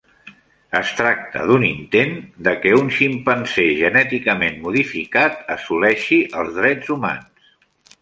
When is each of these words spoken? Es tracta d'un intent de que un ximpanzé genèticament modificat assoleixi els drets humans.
Es 0.77 0.93
tracta 1.01 1.43
d'un 1.51 1.65
intent 1.67 2.15
de 2.47 2.55
que 2.63 2.73
un 2.79 2.89
ximpanzé 2.97 3.67
genèticament 3.83 4.61
modificat 4.67 5.39
assoleixi 5.59 6.23
els 6.43 6.55
drets 6.61 6.95
humans. 6.99 7.51